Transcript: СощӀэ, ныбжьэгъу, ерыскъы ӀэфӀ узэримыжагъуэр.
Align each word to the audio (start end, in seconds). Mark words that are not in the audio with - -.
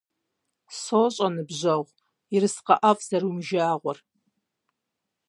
СощӀэ, 0.81 1.27
ныбжьэгъу, 1.35 1.93
ерыскъы 2.35 2.75
ӀэфӀ 2.81 2.99
узэримыжагъуэр. 3.03 3.97